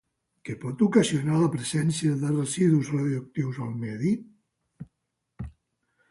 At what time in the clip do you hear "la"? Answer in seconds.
1.41-1.49